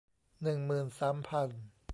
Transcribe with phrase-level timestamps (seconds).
[0.43, 1.49] หนึ่งหมื่นสามพัน